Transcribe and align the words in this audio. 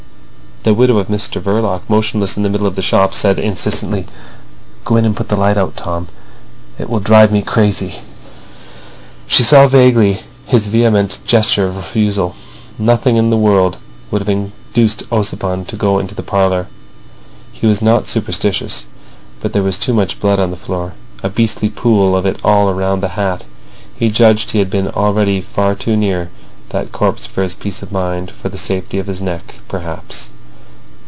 The 0.63 0.75
widow 0.75 0.99
of 0.99 1.07
Mr 1.07 1.41
Verloc, 1.41 1.81
motionless 1.89 2.37
in 2.37 2.43
the 2.43 2.49
middle 2.49 2.67
of 2.67 2.75
the 2.75 2.83
shop, 2.83 3.15
said 3.15 3.39
insistently: 3.39 4.05
"Go 4.85 4.95
in 4.95 5.05
and 5.05 5.15
put 5.15 5.27
that 5.29 5.39
light 5.39 5.57
out, 5.57 5.75
Tom. 5.75 6.07
It 6.77 6.87
will 6.87 6.99
drive 6.99 7.31
me 7.31 7.41
crazy." 7.41 7.95
She 9.25 9.41
saw 9.41 9.65
vaguely 9.67 10.19
his 10.45 10.67
vehement 10.67 11.17
gesture 11.25 11.65
of 11.65 11.77
refusal. 11.77 12.35
Nothing 12.77 13.17
in 13.17 13.31
the 13.31 13.37
world 13.39 13.77
would 14.11 14.21
have 14.21 14.29
induced 14.29 15.01
Ossipon 15.11 15.65
to 15.65 15.75
go 15.75 15.97
into 15.97 16.13
the 16.13 16.21
parlour. 16.21 16.67
He 17.51 17.65
was 17.65 17.81
not 17.81 18.07
superstitious, 18.07 18.85
but 19.39 19.53
there 19.53 19.63
was 19.63 19.79
too 19.79 19.95
much 19.95 20.19
blood 20.19 20.39
on 20.39 20.51
the 20.51 20.57
floor; 20.57 20.93
a 21.23 21.29
beastly 21.29 21.69
pool 21.69 22.15
of 22.15 22.27
it 22.27 22.39
all 22.43 22.71
round 22.71 23.01
the 23.01 23.17
hat. 23.17 23.45
He 23.95 24.11
judged 24.11 24.51
he 24.51 24.59
had 24.59 24.69
been 24.69 24.89
already 24.89 25.41
far 25.41 25.73
too 25.73 25.97
near 25.97 26.29
that 26.69 26.91
corpse 26.91 27.25
for 27.25 27.41
his 27.41 27.55
peace 27.55 27.81
of 27.81 27.91
mind—for 27.91 28.47
the 28.47 28.59
safety 28.59 28.99
of 28.99 29.07
his 29.07 29.23
neck, 29.23 29.55
perhaps! 29.67 30.29